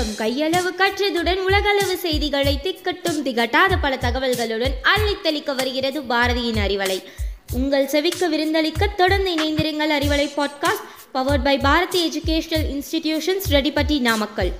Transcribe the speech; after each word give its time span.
வணக்கம். 0.00 0.26
கையளவு 0.26 0.74
கற்றதுடன் 0.78 1.36
உலகளவு 1.36 1.98
செய்திகளை 1.98 2.58
திக்கட்டும் 2.62 3.22
திகட்டாத 3.24 3.76
பல 3.80 3.96
தகவல்களுடன் 3.96 4.72
அள்ளித்தளிக்க 4.82 5.54
வருகிறது 5.54 6.02
பாரதியின் 6.02 6.58
அறிவலை. 6.66 7.02
உங்கள் 7.52 7.86
செவிக்க 7.86 8.28
விருந்தளிக்க 8.32 8.94
தொடர்ந்து 8.96 9.34
இணைந்திருங்கள் 9.34 9.90
Arivalai 9.90 10.30
podcast 10.36 10.86
powered 11.14 11.44
by 11.44 11.58
Bharathi 11.58 12.08
educational 12.08 12.66
institutions 12.74 13.42
Reddipatti 13.50 14.00
Namakkal. 14.00 14.52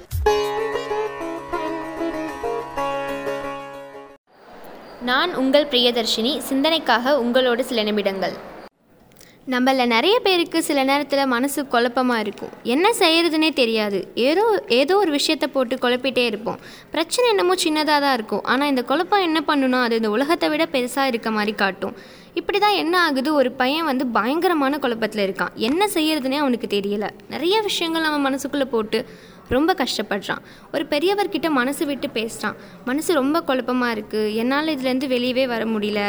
நான் 5.03 5.35
உங்கள் 5.35 5.67
பிரியதர்ஷினி. 5.67 6.43
சிந்தனைக்காக 6.49 7.13
உங்களோடு 7.13 7.65
சில 7.65 7.83
நிமிடங்கள். 7.83 8.49
நம்மள 9.49 9.87
நிறைய 9.87 10.21
பேருக்கு 10.21 10.63
சில 10.63 10.81
நேரத்தில் 10.85 11.31
மனசு 11.33 11.61
குழப்பமாக 11.67 12.21
இருக்கும். 12.21 12.51
என்ன 12.63 12.87
செய்யறதுனே 12.99 13.53
தெரியாது. 13.53 13.99
ஏதோ 14.15 14.45
ஏதோ 14.69 14.97
ஒரு 14.97 15.19
விஷயத்த 15.19 15.47
போட்டு 15.47 15.77
குழப்பிட்டே 15.77 16.25
இருப்போம். 16.25 16.59
பிரச்சனை 16.91 17.31
என்னமோ 17.31 17.55
சின்னதாக 17.65 18.01
தான் 18.05 18.15
இருக்கும். 18.15 18.43
ஆனால் 18.43 18.69
இந்த 18.69 18.83
குழப்பம் 18.83 19.25
என்ன 19.29 19.41
பண்ணுனா 19.47 19.81
அது 19.83 19.97
இந்த 19.97 20.11
உலகத்தை 20.11 20.49
விட 20.49 20.65
பெருசாக 20.65 21.07
இருக்க 21.07 21.31
மாதிரி 21.31 21.53
காட்டும். 21.53 21.97
இப்படி 22.35 22.59
தான் 22.59 22.75
என்ன 22.75 23.01
ஆகுது? 23.01 23.35
ஒரு 23.35 23.53
பையன் 23.53 23.85
வந்து 23.85 24.07
பயங்கரமான 24.07 24.79
குழப்பத்தில் 24.79 25.25
இருக்கான். 25.27 25.55
என்ன 25.69 25.89
செய்யறதுனே 25.95 26.37
அவனுக்கு 26.37 26.81
தெரியல. 26.81 27.09
நிறைய 27.29 27.61
விஷயங்கள் 27.61 28.03
நம்ம 28.03 28.31
மனசுக்குள்ளே 28.31 28.65
போட்டு 28.65 29.01
ரொம்ப 29.57 29.71
கஷ்டப்படுறான். 29.81 30.43
ஒரு 30.75 30.85
பெரியவர்கிட்ட 30.93 31.49
மனசு 31.61 31.83
விட்டு 31.91 32.11
பேசுகிறான் 32.19 32.57
மனசு 32.89 33.11
ரொம்ப 33.21 33.37
குழப்பமாக 33.49 33.95
இருக்குது 33.97 34.35
என்னால் 34.43 34.73
இதுலேருந்து 34.75 35.09
வெளியவே 35.15 35.47
வர 35.55 35.65
முடியல 35.75 36.03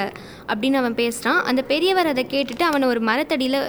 அப்படின்னு 0.51 0.79
அவன் 0.81 0.99
பேசுகிறான் 1.01 1.39
அந்த 1.51 1.61
பெரியவர் 1.71 2.11
அதை 2.13 2.25
கேட்டுட்டு 2.33 2.65
அவனை 2.71 2.87
ஒரு 2.93 3.03
மரத்தடியில் 3.09 3.59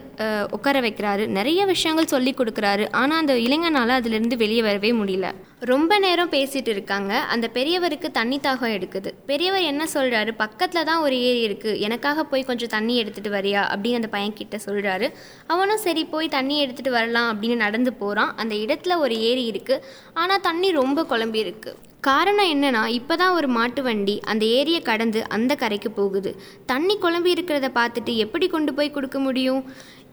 உட்கார 0.56 0.76
வைக்கிறாரு. 0.86 1.24
நிறைய 1.38 1.60
விஷயங்கள் 1.72 2.12
சொல்லி 2.14 2.34
கொடுக்குறாரு. 2.38 2.86
ஆனால் 3.02 3.22
அந்த 3.22 3.36
இளைஞனால் 3.46 3.96
அதுலேருந்து 4.00 4.36
வெளியே 4.44 4.62
வரவே 4.68 4.92
முடியல. 5.00 5.28
ரொம்ப 5.70 5.96
நேரம் 6.04 6.30
பேசிட்டு 6.30 6.70
இருக்காங்க. 6.72 7.12
அந்த 7.32 7.46
பெரியவருக்கு 7.56 8.08
தண்ணி 8.16 8.38
தாகம் 8.46 8.72
எடுக்குது. 8.76 9.10
பெரியவர் 9.28 9.66
என்ன 9.72 9.82
சொல்கிறாரு 9.92 10.30
பக்கத்தில் 10.40 10.86
தான் 10.88 11.02
ஒரு 11.06 11.16
ஏரி 11.28 11.42
இருக்குது 11.48 11.80
எனக்காக 11.86 12.24
போய் 12.30 12.42
கொஞ்சம் 12.48 12.72
தண்ணி 12.74 12.94
எடுத்துகிட்டு 13.02 13.30
வரியா? 13.36 13.60
அப்படின்னு 13.72 13.98
அந்த 14.00 14.10
பையன் 14.14 14.34
கிட்ட 14.40 14.58
சொல்கிறாரு 14.66 15.08
அவனும் 15.46 15.82
சரி 15.84 16.02
போய் 16.14 16.32
தண்ணி 16.36 16.56
எடுத்துகிட்டு 16.64 16.96
வரலாம் 16.96 17.28
அப்படின்னு 17.32 17.58
நடந்து 17.64 17.92
போகிறான் 18.02 18.32
அந்த 18.42 18.56
இடத்துல 18.64 18.96
ஒரு 19.04 19.16
ஏரி 19.30 19.44
இருக்குது 19.52 19.84
ஆனால் 20.22 20.44
தண்ணி 20.48 20.70
ரொம்ப 20.80 21.06
குழம்பி 21.12 21.40
இருக்குது 21.44 21.78
காரணம் 22.08 22.50
என்னன்னா 22.54 22.82
இப்போ 22.98 23.14
தான் 23.22 23.36
ஒரு 23.38 23.48
மாட்டு 23.58 23.82
வண்டி 23.82 24.18
அந்த 24.30 24.44
ஏரியை 24.58 24.82
கடந்து 24.90 25.22
அந்த 25.38 25.52
கரைக்கு 25.62 25.90
போகுது. 26.00 26.30
தண்ணி 26.66 26.96
குழம்பி 27.04 27.34
இருக்கிறத 27.36 27.70
பார்த்துட்டு 27.80 28.14
எப்படி 28.26 28.48
கொண்டு 28.48 28.72
போய் 28.74 28.94
கொடுக்க 28.98 29.18
முடியும்? 29.28 29.64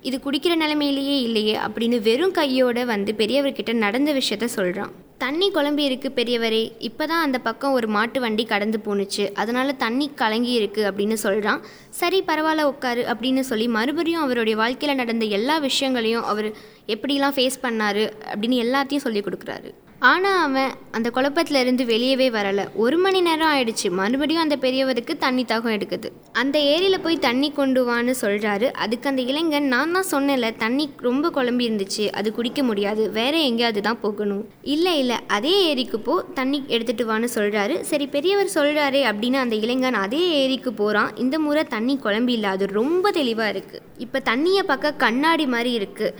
இது 0.01 0.17
குடிக்கிற 0.25 0.53
நிலைமையிலேயே 0.55 1.19
இல்லையே 1.27 1.57
அப்படின்னு 1.65 1.99
வெறும் 2.01 2.37
கையோட 2.39 2.85
வந்து 2.95 3.13
பெரியவர்கிட்ட 3.21 3.73
நடந்த 3.85 4.11
விஷயத்த 4.13 4.47
சொல்கிறான் 4.59 4.93
தண்ணி 5.23 5.47
குழம்பி 5.55 5.83
இருக்கு 5.87 6.09
பெரியவரே. 6.17 6.61
இப்போ 6.87 7.03
தான் 7.11 7.23
அந்த 7.25 7.37
பக்கம் 7.47 7.75
ஒரு 7.77 7.87
மாட்டு 7.95 8.19
வண்டி 8.23 8.43
கடந்து 8.51 8.77
போணுச்சு. 8.85 9.23
அதனால 9.41 9.73
தண்ணி 9.83 10.07
கலங்கி 10.21 10.53
இருக்கு 10.59 10.81
அப்படின்னு 10.89 11.17
சொல்கிறான் 11.23 11.63
சரி 11.99 12.19
பரவாயில்ல 12.29 12.69
உட்காரு 12.71 13.03
அப்படின்னு 13.13 13.43
சொல்லி 13.49 13.67
மறுபடியும் 13.77 14.23
அவருடைய 14.25 14.57
வாழ்க்கையில் 14.63 15.01
நடந்த 15.01 15.27
எல்லா 15.39 15.57
விஷயங்களையும் 15.67 16.27
அவர் 16.31 16.49
எப்படிலாம் 16.95 17.37
ஃபேஸ் 17.37 17.63
பண்ணாரு 17.67 18.05
அப்படின்னு 18.31 18.63
எல்லாத்தையும் 18.65 19.05
சொல்லி 19.07 19.23
கொடுக்குறாரு. 19.27 19.71
ஆனால் 20.07 20.37
அவன் 20.43 20.73
அந்த 20.97 21.07
குழப்பத்துலேருந்து 21.15 21.83
வெளியவே 21.91 22.27
வரலை. 22.35 22.63
ஒரு 22.83 22.97
மணி 23.03 23.19
நேரம் 23.21 23.49
ஆயிடுச்சு. 23.53 23.87
மறுபடியும் 23.99 24.43
அந்த 24.43 24.55
பெரியவருக்கு 24.65 25.13
தண்ணி 25.23 25.43
தாகம் 25.49 25.73
எடுக்குது. 25.77 26.09
அந்த 26.41 26.57
ஏரியில் 26.73 27.01
போய் 27.05 27.17
தண்ணி 27.25 27.49
கொண்டு 27.51 27.81
வான்னு 27.89 28.13
சொல்கிறாரு 28.21 28.67
அதுக்கு 28.83 29.09
அந்த 29.09 29.21
இளைஞன் 29.21 29.67
நான் 29.73 29.95
தான் 29.95 30.07
சொன்னேன்ல 30.11 30.49
தண்ணி 30.63 30.85
ரொம்ப 31.07 31.31
குழம்பி 31.37 31.65
இருந்துச்சு. 31.69 32.05
அது 32.19 32.31
குடிக்க 32.37 32.63
முடியாது. 32.63 33.05
வேற 33.19 33.33
எங்கேயாவது 33.49 33.81
தான் 33.87 33.99
போகணும். 34.05 34.45
இல்லை 34.75 34.93
இல்லை. 34.99 35.17
அதே 35.37 35.55
ஏரிக்கு 35.71 35.99
போ. 35.99 36.15
தண்ணி 36.39 36.59
எடுத்துட்டு 36.67 37.05
வான்னு 37.11 37.29
சொல்கிறாரு 37.37 37.77
சரி 37.91 38.07
பெரியவர் 38.15 38.55
சொல்கிறாரே 38.57 39.01
அப்படின்னு 39.11 39.39
அந்த 39.45 39.57
இளைஞன் 39.65 40.01
அதே 40.05 40.23
ஏரிக்கு 40.43 40.73
போகிறான் 40.73 41.11
இந்த 41.15 41.39
முறை 41.47 41.63
தண்ணி 41.75 41.99
குழம்பி 42.05 42.35
இல்லை. 42.37 42.49
அது 42.49 42.67
ரொம்ப 42.79 43.11
தெளிவாக 43.19 43.53
இருக்குது 43.55 43.83
இப்போ 43.97 44.21
தண்ணியை 44.31 44.63
பார்க்க 44.71 44.93
கண்ணாடி 45.05 45.47
மாதிரி 45.55 45.73
இருக்குது 45.79 46.15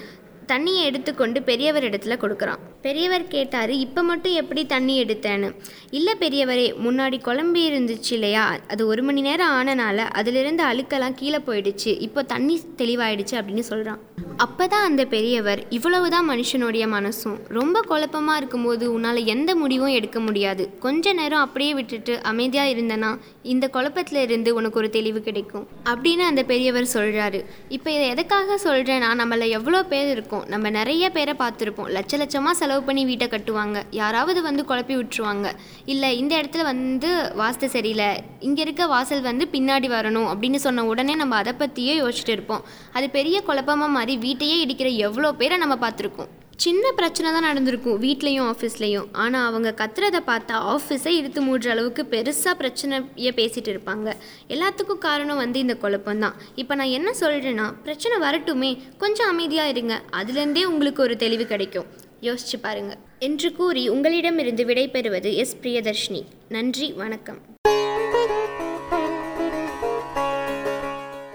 தண்ணியை 0.54 0.84
எடுத்துக்கொண்டு 0.92 1.40
பெரியவர் 1.44 1.88
இடத்துல 1.90 2.18
கொடுக்குறான். 2.22 2.62
பெரியவர் 2.86 3.26
கேட்டார் 3.34 3.72
இப்போ 3.86 4.02
மட்டும் 4.10 4.36
எப்படி 4.42 4.62
தண்ணி 4.74 4.94
எடுத்தேன்னு? 5.04 5.50
இல்லை 5.98 6.14
பெரியவரே 6.22 6.68
முன்னாடி 6.86 7.18
குழம்பி 7.28 7.62
இருந்துச்சு 7.70 8.12
இல்லையா? 8.18 8.44
அது 8.74 8.82
ஒரு 8.92 9.02
மணி 9.08 9.22
நேரம் 9.28 9.54
ஆனனால 9.58 9.98
அதிலிருந்து 10.20 10.64
அழுக்கெல்லாம் 10.70 11.18
கீழே 11.22 11.40
போயிடுச்சு. 11.48 11.94
இப்போ 12.08 12.24
தண்ணி 12.34 12.56
தெளிவாயிடுச்சு 12.82 13.36
அப்படின்னு 13.40 13.66
சொல்கிறான் 13.72 14.02
அப்போ 14.44 14.66
தான் 14.68 14.86
அந்த 14.90 15.04
பெரியவர் 15.14 15.62
இவ்வளவுதான் 15.78 16.28
மனுஷனுடைய 16.30 16.84
மனசும். 16.94 17.38
ரொம்ப 17.58 17.78
குழப்பமாக 17.90 18.40
இருக்கும்போது 18.42 18.86
உன்னால் 18.94 19.20
எந்த 19.34 19.52
முடிவும் 19.62 19.96
எடுக்க 19.98 20.20
முடியாது. 20.28 20.64
கொஞ்ச 20.86 21.14
நேரம் 21.20 21.44
அப்படியே 21.46 21.74
விட்டுட்டு 21.80 22.14
அமைதியாக 22.32 22.74
இருந்தனா 22.76 23.10
இந்த 23.54 23.66
குழப்பத்தில் 23.76 24.22
இருந்து 24.28 24.50
உனக்கு 24.60 24.80
ஒரு 24.82 24.90
தெளிவு 24.98 25.22
கிடைக்கும் 25.28 25.66
அப்படின்னு 25.92 26.24
அந்த 26.32 26.44
பெரியவர் 26.52 26.88
சொல்கிறாரு 26.94 27.42
இப்போ 27.78 27.90
இதை 27.98 28.06
எதுக்காக 28.14 28.60
சொல்கிறேன்னா 28.68 29.12
நம்மள 29.24 29.50
எவ்வளோ 29.60 29.82
பேர் 29.94 30.12
இருக்கோம். 30.16 30.46
நம்ம 30.54 30.70
நிறைய 30.80 31.06
பேரை 31.18 31.36
பார்த்துருப்போம். 31.44 31.92
லட்ச 31.98 32.22
லட்சமாக 32.24 32.56
செலவு 32.70 32.88
பண்ணி 32.88 33.04
வீட்டை 33.10 33.28
கட்டுவாங்க. 33.30 33.78
யாராவது 34.00 34.40
வந்து 34.48 34.64
குழப்பி 34.70 34.96
விட்டுருவாங்க. 34.98 35.48
இல்லை 35.94 36.10
இந்த 36.22 36.34
இடத்துல 36.42 36.64
வந்து 36.72 37.10
வாஸ்து 37.42 37.68
சரியில்லை. 37.76 38.10
இங்கே 38.48 38.62
இருக்க 38.66 38.86
வாசல் 38.94 39.28
வந்து 39.30 39.46
பின்னாடி 39.54 39.88
வரணும் 39.98 40.28
அப்படின்னு 40.32 40.60
சொன்ன 40.66 40.86
உடனே 40.92 41.14
நம்ம 41.22 41.38
அதை 41.42 41.54
பற்றியே 41.62 41.94
யோசிச்சுட்டு 42.02 42.36
இருப்போம். 42.38 42.66
அது 42.98 43.08
பெரிய 43.18 43.40
குழப்பமாக 43.48 43.96
மாறி 43.96 44.16
வீட்டையே 44.26 44.58
இடிக்கிற 44.66 44.92
எவ்வளோ 45.08 45.32
பேரை 45.40 45.58
நம்ம 45.64 45.78
பார்த்துருக்கோம். 45.86 46.30
சின்ன 46.64 46.86
பிரச்சனை 46.96 47.28
தான் 47.34 47.46
நடந்திருக்கும் 47.50 48.00
வீட்லேயும் 48.06 48.48
ஆஃபீஸ்லேயும். 48.52 49.06
ஆனால் 49.24 49.46
அவங்க 49.50 49.70
கத்துறதை 49.82 50.22
பார்த்தா 50.32 50.56
ஆஃபீஸை 50.74 51.12
இழுத்து 51.20 51.42
மூடுற 51.46 51.70
அளவுக்கு 51.76 52.04
பெருசாக 52.14 52.54
பிரச்சனையை 52.62 53.32
பேசிகிட்டு 53.38 53.72
இருப்பாங்க. 53.74 54.08
எல்லாத்துக்கும் 54.56 55.02
காரணம் 55.08 55.42
வந்து 55.44 55.64
இந்த 55.66 55.78
குழப்பம்தான் 55.84 56.36
இப்போ 56.64 56.76
நான் 56.82 56.96
என்ன 56.98 57.14
சொல்கிறேன்னா 57.22 57.68
பிரச்சனை 57.88 58.18
வரட்டுமே. 58.28 58.74
கொஞ்சம் 59.06 59.32
அமைதியாக 59.36 59.74
இருங்க. 59.76 59.96
அதுலேருந்தே 60.22 60.66
உங்களுக்கு 60.74 61.04
ஒரு 61.08 61.18
தெளிவு 61.26 61.48
கிடைக்கும். 61.54 61.90
யோசிச்சு 62.22 62.60
பாருங்க. 62.62 62.98
என்று 63.20 63.54
கூறி 63.54 63.90
உங்களிடமிருந்து 63.90 64.66
விடைபெறுவது 64.66 65.34
எஸ். 65.34 65.58
பிரியதர்ஷினி. 65.62 66.24
நன்றி 66.50 66.92
வணக்கம். 66.92 67.40